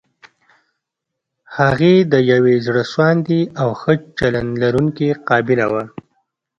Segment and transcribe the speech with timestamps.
[1.57, 5.83] هغې د يوې زړه سواندې او ښه چلند لرونکې قابله وه.